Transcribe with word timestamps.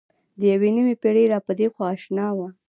د 0.39 0.41
یوې 0.53 0.69
نیمې 0.75 0.95
پېړۍ 1.01 1.25
را 1.31 1.39
پدېخوا 1.47 1.85
اشنا 1.95 2.27
وه. 2.37 2.47